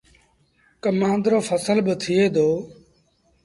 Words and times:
ڪمآݩد 0.83 1.23
رو 1.31 1.39
ڦسل 1.47 1.77
با 1.85 1.93
ٿئي 2.01 2.21
دو۔ 2.35 2.47